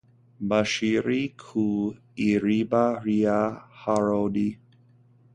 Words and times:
bashiriye 0.49 1.27
ku 1.41 1.65
iriba 2.31 2.83
rya 3.07 3.39
Harodi 3.79 4.47